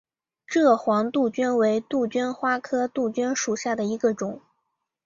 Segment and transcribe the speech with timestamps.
[0.47, 4.41] 蔗黄杜鹃为杜鹃花科杜鹃属下的一个种。